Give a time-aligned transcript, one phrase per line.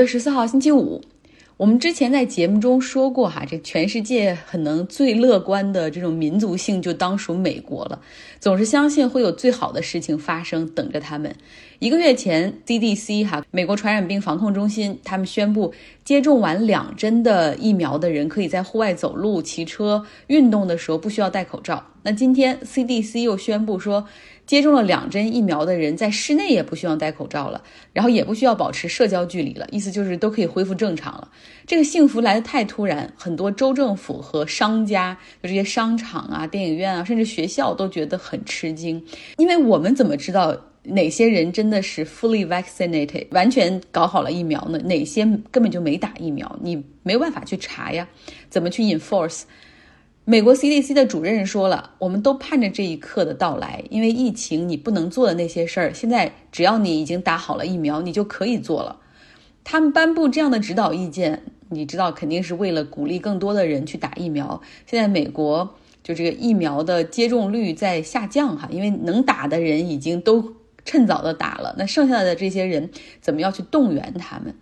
[0.00, 1.02] 月十四号星期五，
[1.58, 8.00] 我们之前在节目中说过哈，这全世界可能最乐观的这种民族性就当属美国了，
[8.38, 11.36] 总是相信会有最好的事情发生等着他们。
[11.80, 21.84] 一个月前，CDC 哈美国传染病防控中心他们宣布，接种完两针的疫苗的人可以在户外走路、骑车、运动的时候不需要戴口罩。
[22.04, 24.06] 那今天 CDC 又宣布说。
[24.50, 27.62] 接种了两针疫苗的人在室内也不需要戴口罩了，
[27.92, 31.30] 然后也不需要保持社交距离了，意思就是都可以恢复正常了。
[31.68, 39.00] 这个幸福来得太突然，很多州政府和商家，就这些商场啊、电影院啊，甚至学校都觉得很吃惊，
[39.36, 44.80] 因为我们怎么知道哪些人真的是 fully vaccinated，完全搞好了疫苗呢？
[44.80, 46.58] 哪些根本就没打疫苗？
[46.60, 48.08] 你没有办法去查呀，
[48.48, 49.42] 怎么去 enforce？
[50.26, 59.00] 美国 CDC 的主任说了，我们都盼着这一刻的到来，因为疫情你不能做的那些事儿，现在只要你已经打好了疫苗，你就可以做了。
[59.64, 64.60] 他们颁布这样的指导意见，你知道肯定是为了鼓励更多的人去打疫苗。
[64.86, 72.90] 现在美国就这个疫苗的接种率在下降哈，因为能打的人已经都趁早的打了，那剩下的这些人
[73.20, 74.54] 怎么要去动员他们？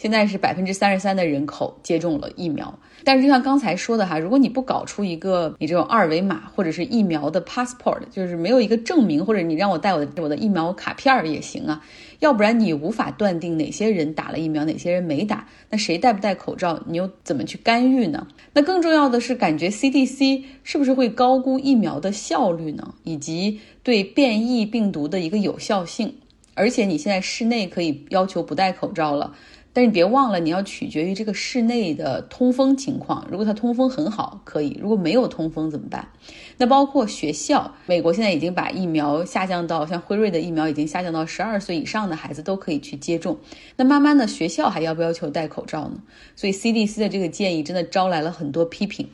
[0.00, 11.84] 现在是百分之三十三的人口接种了疫苗，但是就像刚才说的哈，如果你不搞出一个你这种二维码或者是疫苗的 passport，就是没有一个证明，或者你让我带我的我的疫苗卡片儿也行啊，
[12.20, 18.26] 要不然你无法断定哪些人打了疫苗，哪些人没打，那谁戴不戴口罩，你又怎么去干预呢？
[18.54, 22.94] 那更重要的是，感觉 CDC 是不是会高估疫苗的效率呢？
[23.04, 26.14] 以及对变异病毒的一个有效性？
[26.54, 29.34] 而且你现在室内可以要求不戴口罩了。
[29.72, 33.24] 但是你别忘了，你要取决于这个室内的通风情况。
[33.30, 36.08] 如果它通风很好，可以；如果没有通风怎么办？
[36.56, 43.38] 那包括学校，美国现在已经把疫苗下降到，像辉瑞的疫苗已经下降到十二岁以上的孩子都可以去接种。
[43.76, 46.02] 那慢慢的，学校还要不要求戴口罩呢？
[46.34, 49.08] 所以 CDC 的这个建议真的招来了很多批评。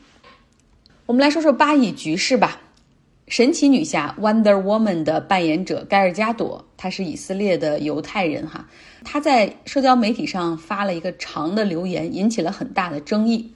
[1.04, 2.62] 我们来说说巴以局势吧。
[3.28, 8.68] 神奇女侠 Wonder Woman 的扮演者盖尔加朵，她是以色列的犹太人哈。
[9.04, 13.50] 她在社交媒体上发了一个长的留言，引起了很大的争议。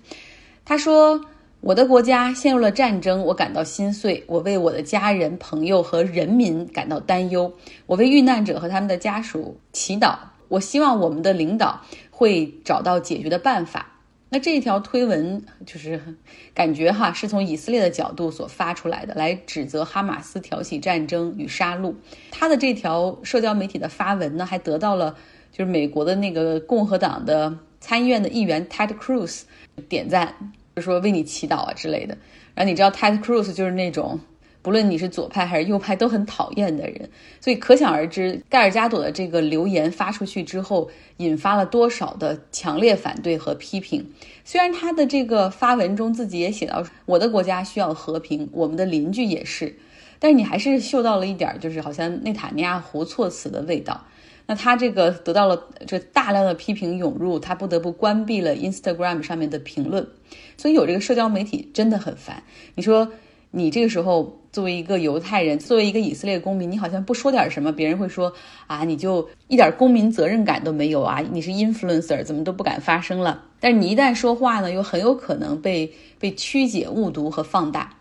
[0.65, 1.21] 她说
[1.63, 4.25] ：“我的国家陷入了战争，我感到心碎。
[4.27, 7.53] 我为我的家人、朋友和人民感到担忧。
[7.87, 10.17] 我为遇难者和他们的家属祈祷。
[10.49, 13.87] 我希望我们的领导会找到解决的办法。”
[14.31, 16.01] 那这一条推文就是
[16.55, 21.95] 感觉哈，是从以色列的角度所发出来的，来指责哈马斯挑起战争与杀戮。
[22.31, 25.17] 他的这条社交媒体的发文呢，还得到了
[25.53, 29.43] 就是美国的那个共和党的参议院的议员 Ted Cruz
[29.89, 32.17] 点赞，就说为你祈祷啊之类的。
[32.55, 34.21] 然后你知道 Ted Cruz 就是那种。
[34.63, 37.09] 不论你是左派还是右派，都很讨厌的人，
[37.41, 44.13] 所以可想而知，盖尔加朵的这个留言发出去之后，引发了多少的强烈反对和批评。
[44.45, 49.75] 虽然他的这个发文中自己也写到，我的国家需要和平，我们的邻居也是，
[50.19, 54.05] 但是你还是嗅到了一点，就是好像内塔尼亚胡措辞的味道。
[54.47, 60.07] 那他这个得到了这大量的批评涌入，他不得不关闭了 Instagram 上面的评论。
[60.59, 62.43] 所以有这个社交媒体真的很烦。
[62.75, 63.11] 你说。
[63.53, 68.33] 你这个时候作为一个犹太人，作为一个以色列公民，你好像不说点什么，别人会说
[68.67, 73.45] 啊，你就一点公民责任感都没有啊，你是 influencer，怎么都不敢发声了。
[73.59, 77.97] 但是你一旦说话呢，又很有可能被被曲解、误读和放大。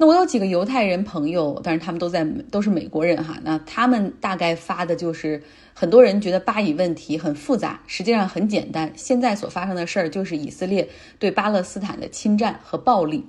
[0.00, 5.42] 那我有几个犹太人朋友，但是他们都在都是美国人哈，那他们大概发的就是，
[5.74, 13.24] 很多人觉得巴以问题很复杂，实际上很简单，现在所发生的事儿就是以色列对巴勒斯坦的侵占和暴力。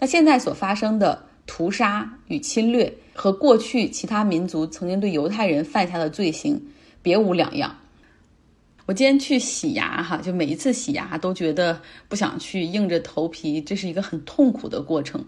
[0.00, 6.60] 那现在所发生的屠杀与侵略，和过去其他民族曾经对犹太人犯下的罪行
[7.02, 7.76] 别无两样。
[8.90, 15.24] 我今天去洗牙，哈，就每一次洗牙都觉得不想去，硬着头皮，这是一个很痛苦的过程。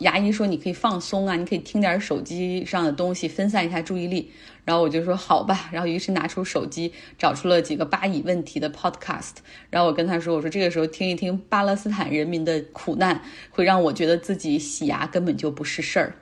[0.00, 4.32] 牙医说你可以放松啊，你可以听点手机上的东西，分散一下注意力。
[4.64, 9.34] 然后我就说好吧，然后于是拿出手机，找出了几个巴以问题的 podcast。
[9.70, 16.16] 然后我跟他说，我说这个时候听一听巴勒斯坦人民的苦难，会让我觉得自己洗牙根本就不是事儿。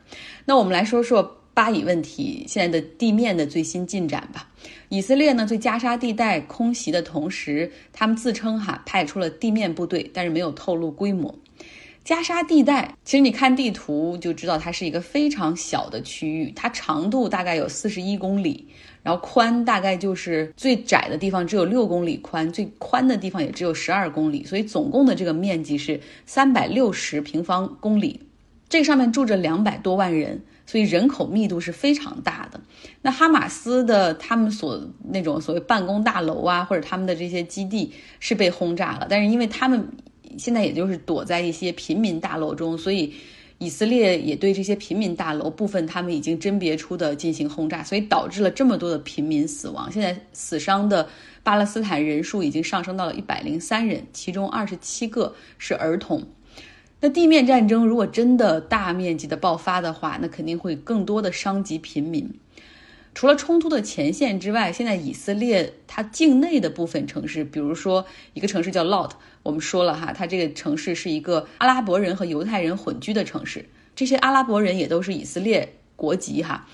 [0.44, 1.38] 那我们来说说。
[1.54, 4.48] 巴以问题现在的地面的最新进展吧。
[4.88, 11.34] 以色列呢，对加沙地带空袭的同时，他们自称哈派出了地面部队，但是没有透露规模。
[12.04, 18.66] 加沙地带其实你看地图就知道，它是一个非常小的区域，它长度大概有四十一公里，
[19.04, 28.20] 然后宽大概就是最窄的地方只有六公里宽，最宽的地方也只有十二公里，所以总共的这个面积是三百六十平方公里。
[28.68, 30.42] 这上面住着两百多万人，
[30.72, 32.58] 所以人口密度是非常大的。
[33.02, 39.86] 那哈马斯的他们所那种所谓办公大楼啊，或者他们的这些基地是被轰炸了，但是因为他们
[40.38, 43.12] 现在也就是躲在一些平民大楼中，所以。
[43.58, 49.88] 以色列也对这些平民大楼部分，他们已经甄别出的进行轰炸，所以导致了这么多的平民死亡。
[49.92, 51.08] 现在死伤的
[51.44, 56.26] 巴勒斯坦人数已经上升到了一百零三人，其中二十七个是儿童。
[57.04, 62.32] 那地面战争如果真的大面积的爆发的话，那肯定会更多的伤及平民。
[63.12, 69.10] 除了冲突的前线之外，现在以色列它境内的部分城市，比如说一个城市叫 Lot，
[69.42, 76.68] 我们说了哈，它这个城市是一个阿拉伯人和犹太人混居的城市，这些阿拉伯人也都是以色列国籍哈。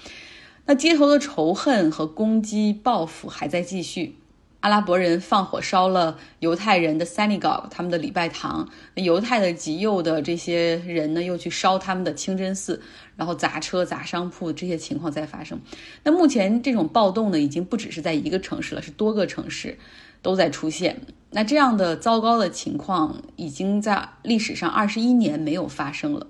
[0.66, 4.16] 那街头的仇恨和攻击报复还在继续。
[4.60, 8.68] 阿拉伯人放火烧了犹太人的 synagogue，他们的礼拜堂。
[8.94, 12.82] 犹太的极右的这些人呢，又去烧他们的清真寺，
[13.16, 15.60] 然后砸车、砸商铺，这些情况在发生。
[16.02, 19.78] 那目前这种暴动呢，已经不只是在一个城市了，是多个城市
[20.22, 21.02] 都在出现。
[21.30, 26.26] 那这样的糟糕的情况，已经在历史上二十一年没有发生了。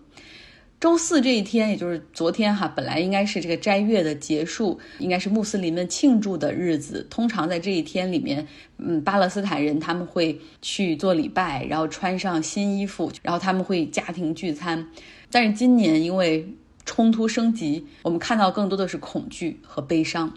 [0.80, 7.04] 周四这一天，也就是昨天哈，本来应该是这个斋月的结束，应该是穆斯林们庆祝的日子。
[7.10, 8.46] 通常在这一天里面，
[8.76, 14.86] 嗯，巴勒斯坦人他们会去做礼拜，然后穿上新衣服，然后他们会家庭聚餐。
[15.32, 16.54] 但是今年因为
[16.84, 20.32] 冲突升级，我们看到更多的是恐惧和悲伤。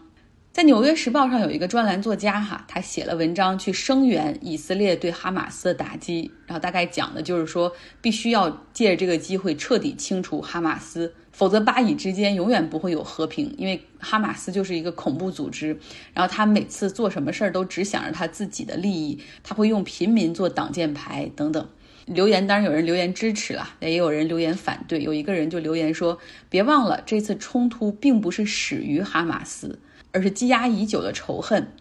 [0.54, 7.72] 在《纽约时报》上有一个专栏作家哈，他写了文章去声援以色列对哈马斯的打击，然后大概讲的就是说，
[8.02, 15.80] 必须要借着这个机会彻底清除哈马斯，否则巴以之间永远不会有和平，因为哈马斯就是一个恐怖组织，
[16.14, 21.66] 然后他每次做什么事儿都只想着他自己的利益，他会用平民做挡箭牌等等。
[22.08, 25.02] 留言当然有人留言支持了，也有人留言反对。
[25.02, 26.18] 有一个人就留言说
[26.50, 29.80] ：“别忘了，这次冲突并不是始于哈马斯。”
[30.12, 31.72] 而是积压已久的仇恨，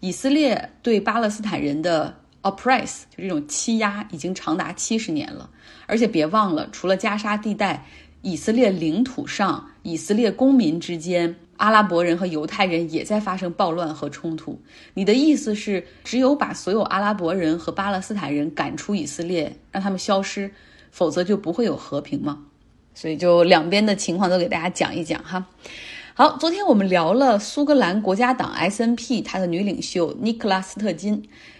[0.00, 5.48] 以色列对巴勒斯坦人的 oppress 就这种欺压已经长达七十年了。
[5.86, 7.84] 而且别忘了，除了加沙地带，
[8.22, 14.60] 以色列领土上以色列公民之间，阿拉伯人和犹太人也在发生暴乱和冲突。
[14.94, 20.50] 你的意思是，只有把所有阿拉伯人和巴勒斯坦人赶出以色列，让他们消失，
[20.90, 22.46] 否则就不会有和平吗？
[22.94, 25.46] 所以就两边的情况都给大家讲一讲哈。
[26.14, 31.12] 好，昨天我们聊了苏格兰国家党 S N P 它的女领袖尼克拉斯特金，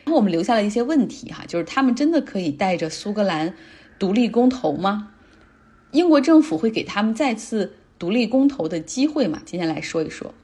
[0.04, 3.54] 然后我们留下了一些问题哈，就是他们真的可以带着苏格兰
[3.98, 5.08] 独立公投吗？
[5.92, 9.40] 英国政府会给他们再次独立公投的机会吗？
[9.46, 10.34] 今天来说一说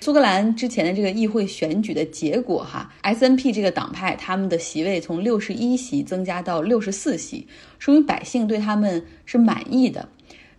[0.00, 7.46] 苏格兰之前的这个议会选举的结果哈，S N P 这个党派他们的席位从六十一席增加到六十四席，
[7.78, 10.08] 说明百姓对他们是满意的。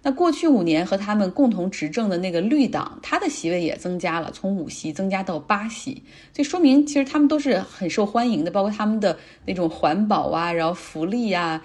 [0.01, 6.01] 那过去五年和他们共同执政的那个绿党，他的席位也增加了，从五席增加到八席，
[6.31, 11.61] 这说明其实他们都是很受欢迎的，包括他们的那种环保啊，然后福利啊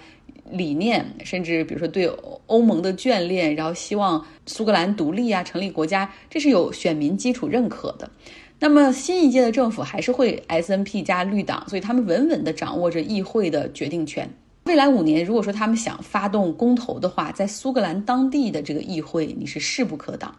[0.51, 2.07] 理念，甚至比如说对
[2.47, 8.11] 欧盟的眷恋，然后希望苏格兰独立啊，成立国家，这是有选民基础认可的。
[8.59, 14.29] 那么新一届的政府还是会 S N P 加绿党，所以他们稳稳地掌握着议会的决定权。
[14.65, 20.35] 未来五年，如果说他们想发动公投的话，在苏格兰当地的这个议会，你是势不可挡。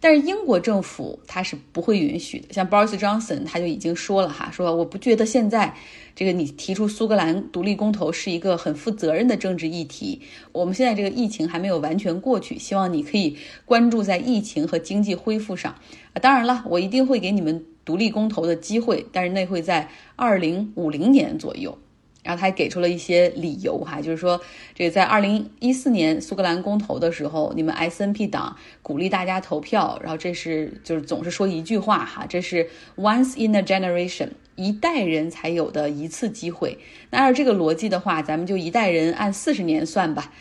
[0.00, 2.52] 但是英国政府他是不会允许的。
[2.52, 5.72] 像 Boris Johnson 他就已经说了哈，说我不觉得现在
[6.16, 10.20] 这个你提出苏格兰独立公投是一个很负责任的政治议题。
[10.50, 15.72] 我们现在这个疫情还没有完全过去，希望你可以关注在疫情和经济恢复上。
[16.12, 21.78] 啊，当然了，我一定会给你们独立公投的机会，但是那会在二零五零年左右。
[22.24, 24.40] 然后他还给出了一些理由哈，就是说，
[24.74, 36.78] 这个在二零一四年苏格兰公投的时候，你们 S N P 党鼓励大家投票，然后这是就是总是说一句话哈，这是 once in a generation 一代人才有的一次机会。
[37.10, 40.32] 那按照这个逻辑的话，咱们就一代人按四十年算吧。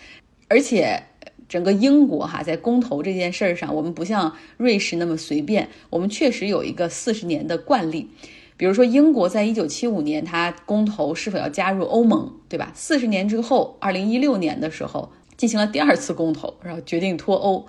[0.48, 1.04] 而且
[1.50, 8.10] 整个英国哈，在公投这件事儿上，我们不像瑞士那么随便，我们确实有一个四十年的惯例。
[8.56, 12.72] 比如说，英国在一九七五年，它公投是否要加入欧盟，对吧？
[12.76, 17.66] 四十年之后，二零一六年的时候进行了第二次公投，然后决定脱欧。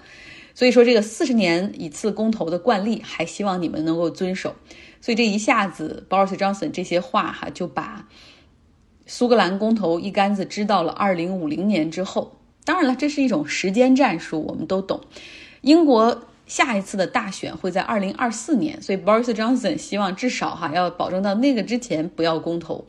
[0.54, 4.54] 所以说，这个四十年一次公投的惯例，还希望你们能够遵守。
[5.00, 8.06] 所以这一下子，Boris Johnson 这些话哈，就把
[9.06, 12.36] 苏格兰公投一竿子支到了二零五零年之后。
[12.64, 15.00] 当然了，这是一种时间战术，我们都懂。
[15.62, 16.24] 英国。
[16.46, 22.86] 下一次的大选会在二零二四年，所以 Boris Johnson 希望至少哈要保证到那个之前不要公投。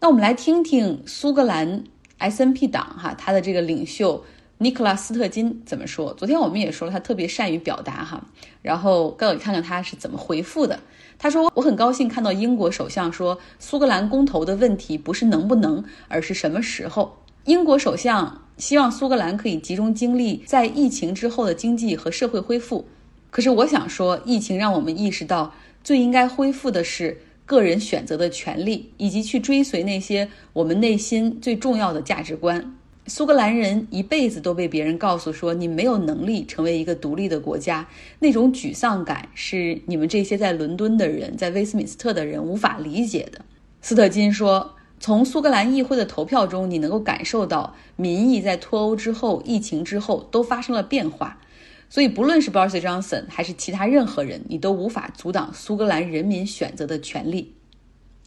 [0.00, 1.84] 那我们来听听苏格兰
[2.18, 4.24] S N P 党哈他的这个领袖
[4.58, 6.12] 尼克拉斯特金怎么说？
[6.14, 8.26] 昨天我们也说了，他特别善于表达哈。
[8.60, 10.78] 然后告诉你看看他是怎么回复的。
[11.18, 17.16] 他说：“我很高兴看到英国首相说，苏格兰公投的问题不是能不能，而是什么时候。
[17.46, 22.86] 英国首相希望苏格兰可以集中精力在疫情之后的经济和社会恢复。
[23.30, 32.74] 可是我想说，疫情让我们意识到，最应该恢复的是个人选择的权利，以及去追随那些我们内心最重要的价值观。”
[33.06, 43.40] 苏格兰人一辈子都被别人告诉说你没有能力成为一个独立的国家，那种沮丧感是你们这些在伦敦的人、在威斯敏斯特的人无法理解的。
[43.80, 51.40] 斯特金说，从苏格兰议会的投票中，你能够感受到民意在脱欧之后、疫情之后都发生了变化。
[51.88, 57.54] 所以，不论是 Boris Johnson 还是其他任何人，你都无法阻挡苏格兰人民选择的权利。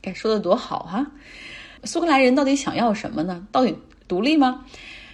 [0.01, 1.11] 该说的多好哈！
[1.85, 3.47] 苏格兰人到底想要什么呢？
[3.51, 3.77] 到底？
[4.05, 4.65] 独立吗？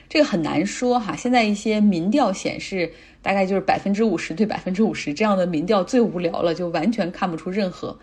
[0.09, 1.15] 这个很难说哈。
[1.15, 7.99] 现在一些民调显示，大概就是百分之五十对百分之五十这样的民调最无聊了，就完全看不出任何。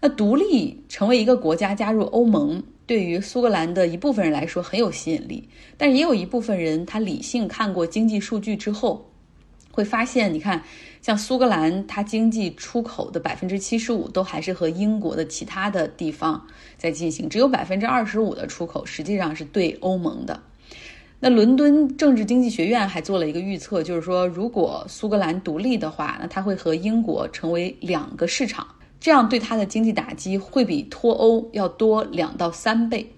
[0.00, 9.10] 那独立成为一个国家加入欧盟，对于苏格兰的一部分人来说很有吸引力，但是也有一部分人他理性看过经济数据之后，
[9.72, 10.62] 会发现，你看，
[11.02, 16.44] 像苏格兰，它经济出口的百分之七十五都还是和英国的其他的地方。
[16.76, 20.40] 在进行，只有百分之二十五的出口实际上是对欧盟的。
[21.20, 28.66] 那伦敦政治经济学院还做了一个预测，就是说，如果苏格兰独立的话，那它会和英国成为两个市场，
[29.00, 33.12] 这样对它的经济打击会比脱欧要多两到三倍。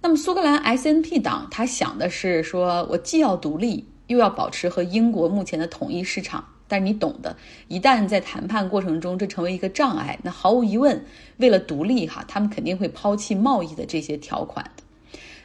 [0.00, 6.44] 那么苏格兰 SNP 党他想的是说，我既要独立，又要保持和英国目前的统一市场。
[6.68, 7.36] 但是你懂的，
[7.68, 11.04] 一旦在谈判过程中这成为一个障碍，那毫无疑问，
[11.36, 14.82] 为了独立哈，他们肯定会抛弃贸易的这些条款的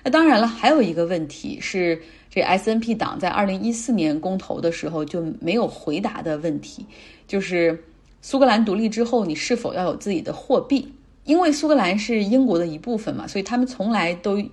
[0.05, 6.85] 那当然了，还有一个问题是，这 S N P 党在二零一四年公投的时候就没有回答的问题，
[7.27, 7.83] 就是
[8.21, 10.93] 苏格兰独立之后，你是否要有自己的货币？
[11.23, 14.43] 因为苏格兰是英国的一部分嘛，所以他们从来都。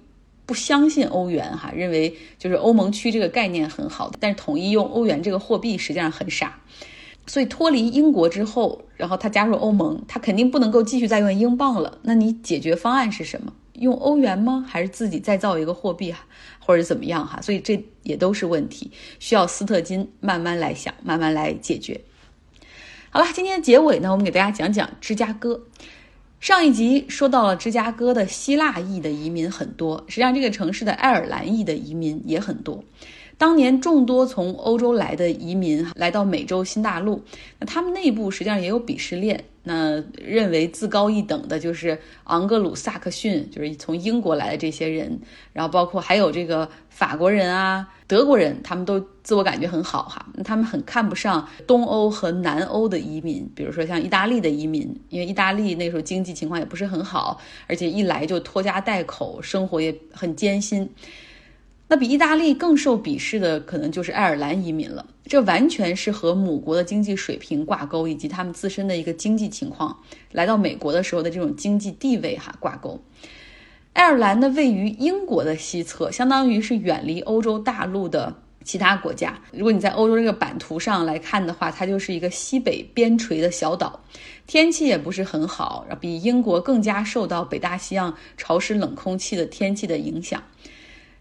[0.47, 6.61] 不相信欧元哈，认为就是欧盟区这个概念很好的，但是统一用欧元这个货币实际上很傻。
[7.26, 11.97] 所以脱离英国之后，然后他加入欧盟，他肯定不能够继续再用英镑了。
[12.02, 13.54] 那你解决方案是什么？
[13.73, 14.62] 用欧元吗？
[14.68, 16.14] 还是自己再造一个货币，
[16.59, 17.40] 或者怎么样哈？
[17.40, 21.99] 所以这也都是问题，需要斯特金慢慢来想，慢慢来解决。
[23.16, 25.62] 好了，今天的结尾呢，我们给大家讲讲芝加哥。
[26.40, 32.83] 上一集说到了芝加哥的希腊裔的移民很多，实际上这个城市的爱尔兰裔的移民也很多。
[33.38, 37.23] 当年众多从欧洲来的移民来到美洲新大陆，
[37.61, 39.44] 那他们内部实际上也有鄙视链。
[39.66, 45.18] 那认为自高一等的就是昂格鲁萨克逊，就是从英国来的这些人，
[45.52, 50.26] 然后包括还有这个法国人啊、德国人，他们都自我感觉很好哈。
[50.44, 60.88] 他们很看不上东欧和南欧的移民，比如说像意大利的移民，因为意大利那时候经济情况也不是很好，而且一来就拖家带口，生活也很艰辛。
[61.86, 65.06] 那比意大利更受鄙视的，可能就是爱尔兰移民了。
[65.26, 69.98] 这完全是和母国的经济水平挂钩，以及他们自身的一个经济情况，
[70.32, 73.00] 来到美国的时候的这种经济地位哈挂钩。
[73.92, 79.38] 爱尔兰呢，位于英国的西侧，相当于是远离欧洲大陆的其他国家。
[79.52, 84.00] 如果你在欧洲这个版图上来看的话，它就是一个西北边陲的小岛，
[84.46, 90.42] 天气也不是很好，比英国更加受到北大西洋潮湿冷空气的天气的影响。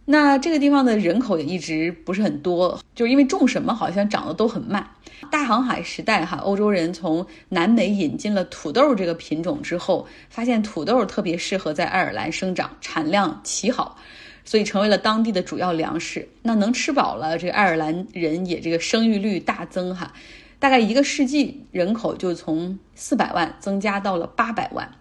[0.05, 4.85] 那这个地方的人口也一直不是很多，就是因为种什么好像长得都很慢。
[5.31, 13.97] 大航海时代哈，欧洲人从南美引进了土豆这个品种之后，发现土豆特别适合在爱尔兰生长，产量奇好，
[14.43, 16.27] 所以成为了当地的主要粮食。
[16.41, 20.11] 那能吃饱了，这个爱尔兰人也这个生育率大增哈，
[20.59, 24.91] 大概一个世纪人口就从四百万增加到了八百万。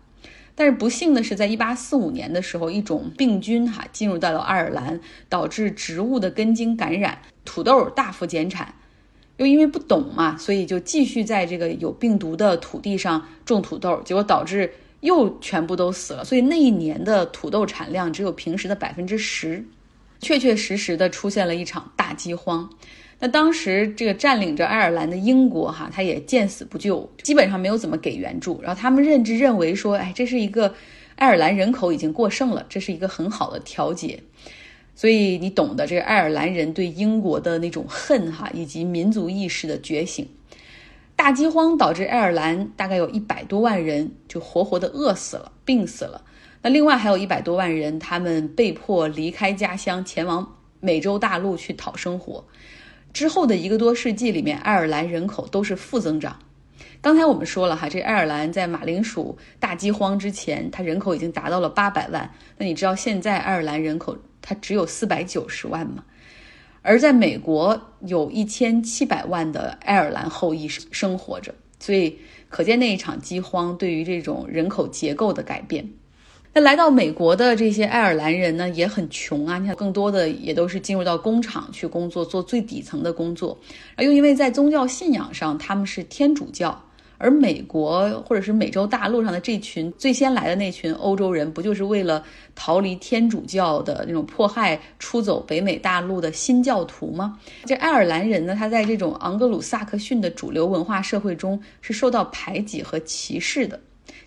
[0.62, 8.72] 但是不幸的是，在一八四五年的时候，一种病菌哈进入到了爱尔兰，导致植物的根茎感染，土豆大幅减产。
[9.38, 16.24] 又因为不懂嘛，所以就继续在这个有病毒的土地上种土豆，结果导致又全部都死了。
[16.24, 19.64] 所以那一年的土豆产量只有平时的百分之十，
[20.20, 22.70] 确确实实的出现了一场大饥荒。
[23.22, 28.60] 那当时这个占领着爱尔兰的英国哈，他也见死不救，基本上没有怎么给援助。
[28.60, 30.74] 然后他们认知认为说，哎，这是一个
[31.14, 34.24] 爱尔兰人口已经过剩了，这是一个很好的调节。
[34.96, 40.28] 所以你懂得这个爱尔兰人对英国的那种恨哈，以及民族意识的觉醒。
[41.14, 46.24] 大饥荒导致爱尔兰大概有一百多万人就活活的饿死了、病死了。
[46.62, 50.56] 那另外还有一百多万人，他们被迫离开家乡前往。
[50.84, 52.44] 美洲大陆去讨生活。
[53.12, 56.38] 之后的一个多世纪里面，爱尔兰人口都是负增长。
[57.00, 62.30] 刚才我们说了哈，这爱尔兰在马铃薯大饥荒之前，它人口已经达到了八百万。
[62.56, 66.04] 那你知道现在爱尔兰人口它只有四百九十万吗？
[66.80, 75.88] 而在美国有一千七百万的爱尔兰后裔生活着，所以可见那一场饥荒对于这种人口结构的改变。
[76.54, 79.58] 那来到美国的这些爱尔兰人呢，也很穷啊。
[79.58, 83.58] 你看，更多的也都是进入到工厂去工作，做最底层的工作。
[83.96, 86.78] 而又因为在宗教信仰上，他们是天主教，
[87.16, 92.22] 而美国或者是美洲大陆上的这群最先来的那群欧洲人，不就是为了
[92.54, 97.38] 逃离天主教的那种迫害，出走北美大陆的新教徒吗？
[97.64, 103.80] 这爱尔兰人呢，他在这种昂格鲁萨克逊的主流文化社会中是受到排挤和歧视的。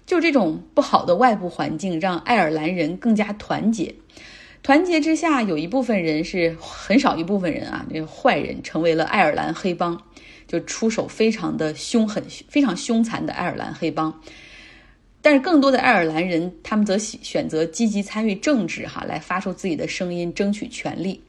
[0.06, 3.94] 就这种不好的外部环境，让爱尔兰人更加团结。
[4.62, 10.00] 团结之下，有一部分人是很少一部分人啊，这个坏人成为了爱尔兰黑帮，
[10.48, 14.14] 就出手非常的凶狠、非常凶残的爱尔兰黑帮。
[15.22, 21.20] 但是更多的爱尔兰人，他们则选择积极参与政治，哈，来发出自己的声音，争取权利。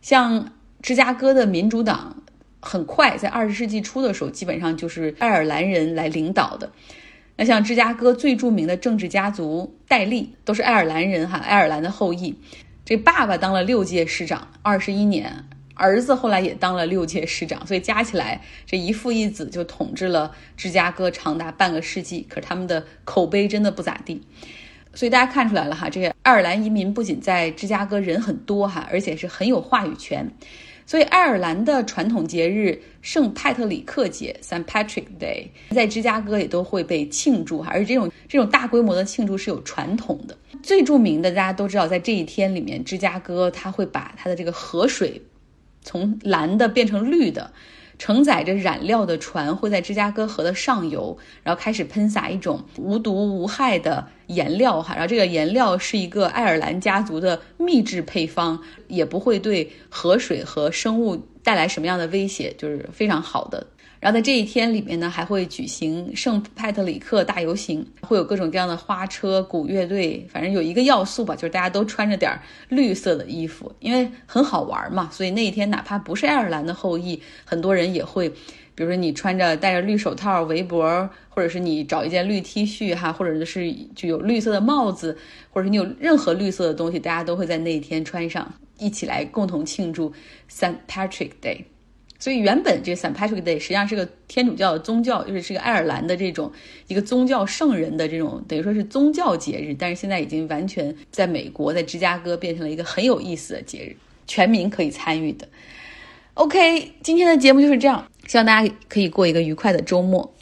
[0.00, 2.14] 像芝加哥的民主党，
[2.60, 6.70] 很快在二十世纪初的时候，基本上就是爱尔兰人来领导的。
[7.36, 12.34] 那像芝加哥最著名的政治家族戴利，都是爱尔兰人哈，爱尔兰的后裔。
[12.84, 22.24] 这爸爸当了六届市长，二十一年；儿子后来也当了六届市长，所以加起来这一父一子就统治了芝加哥长达半个世纪。
[22.28, 24.22] 可是他们的口碑真的不咋地，
[24.94, 30.30] 所以大家看出来了哈，这个爱尔兰移民不仅在芝加哥人很多哈，而且是很有话语权。
[30.86, 34.64] 所以，爱尔兰的传统节日圣派特里克节 （St.
[34.64, 40.38] Patrick Day） 在芝加哥也都会被庆祝哈，而这种这种大规模的庆祝是有传统的。
[40.62, 45.20] 最著名的，大家都知道，在这一天里面，芝加哥它会把它的这个河水
[45.82, 47.52] 从蓝的变成绿的。
[47.98, 63.66] 承载着染料的船会在芝加哥河的上游，然后开始喷洒一种无毒无害的颜料哈，然后这个颜料是一个爱尔兰家族的秘制配方，也不会对河水和生物带来什么样的威胁，就是非常好的。
[64.06, 75.10] 然后在这一天里面呢，还会举行圣派特里克大游行，会有各种各样的花车、鼓乐队，反正有一个要素吧，就是大家都穿着点绿色的衣服，因为很好玩嘛。
[75.10, 85.18] 所以那一天，哪怕不是爱尔兰的后裔，很多人也会，比如说你穿着戴着绿手套、围脖，或者是你找一件绿 T 恤哈，或者是就有绿色的帽子，
[85.50, 90.12] 或者是你有任何绿色的东西，大家都会在那一天穿上，一起来共同庆祝
[90.48, 91.64] Saint Patrick Day。
[92.18, 96.50] 所以原本这个 Saint Patrick Day 实际上是个天主教的宗教，就是是个爱尔兰的这种
[96.88, 105.48] 一个宗教圣人的这种等于说是宗教节日，但是现在已经完全在美国在芝加哥变成了一个很有意思的节日，全民可以参与的。
[106.34, 110.34] OK，今天的节目就是这样，希望大家可以过一个愉快的周末。